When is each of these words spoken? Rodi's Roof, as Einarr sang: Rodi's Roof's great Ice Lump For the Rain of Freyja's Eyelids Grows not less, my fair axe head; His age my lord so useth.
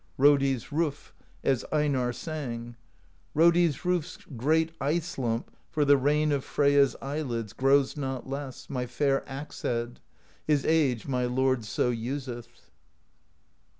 Rodi's 0.17 0.71
Roof, 0.71 1.13
as 1.43 1.63
Einarr 1.71 2.11
sang: 2.15 2.75
Rodi's 3.35 3.85
Roof's 3.85 4.17
great 4.35 4.71
Ice 4.81 5.15
Lump 5.19 5.51
For 5.69 5.85
the 5.85 5.95
Rain 5.95 6.31
of 6.31 6.43
Freyja's 6.43 6.95
Eyelids 7.03 7.53
Grows 7.53 7.95
not 7.95 8.27
less, 8.27 8.67
my 8.67 8.87
fair 8.87 9.23
axe 9.29 9.61
head; 9.61 9.99
His 10.47 10.65
age 10.65 11.05
my 11.05 11.25
lord 11.25 11.65
so 11.65 11.91
useth. 11.91 12.71